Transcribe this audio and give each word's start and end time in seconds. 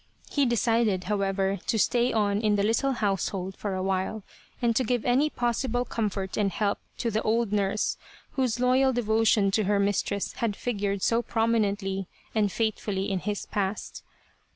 He 0.31 0.47
decided, 0.47 1.03
however, 1.03 1.59
to 1.67 1.77
stay 1.77 2.11
on 2.11 2.41
in 2.41 2.55
the 2.55 2.63
little 2.63 2.93
household 2.93 3.55
for 3.55 3.75
a 3.75 3.83
while, 3.83 4.23
and 4.59 4.75
to 4.75 4.83
give 4.83 5.05
any 5.05 5.29
possible 5.29 5.85
comfort 5.85 6.37
and 6.37 6.51
help 6.51 6.79
to 6.97 7.11
the 7.11 7.21
old 7.21 7.51
nurse 7.53 7.97
whose 8.31 8.59
loyal 8.59 8.93
devotion 8.93 9.51
to 9.51 9.65
her 9.65 9.77
mistress 9.79 10.33
had 10.37 10.55
figured 10.55 11.03
so 11.03 11.21
prominently 11.21 12.07
and 12.33 12.51
fatefully 12.51 13.11
in 13.11 13.19
his 13.19 13.45
past. 13.45 14.01